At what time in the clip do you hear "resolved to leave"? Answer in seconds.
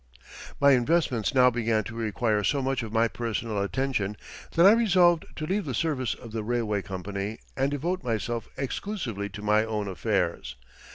4.71-5.65